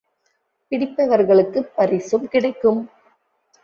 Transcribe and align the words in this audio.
பிடிப்பவர்களுக்குப் 0.71 1.71
பரிசும் 1.75 2.27
கிடைக்கும். 2.27 2.81